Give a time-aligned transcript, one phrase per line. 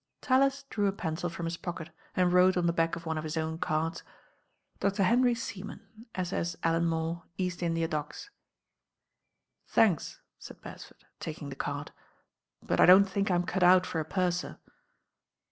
[0.23, 3.23] TaUis drew a pencil from his pocket and wrote on the back of one of
[3.23, 4.01] his own cards:—
[4.79, 5.03] "Dr.
[5.03, 6.55] Henry Seaman, S.S.
[6.63, 8.31] jtllanmore, East India Docks."
[9.71, 10.19] T r^!".^*'" "^^
[10.63, 11.91] Bcresford, taking the card;
[12.63, 14.57] "but I don t think I'm cut out for a purser."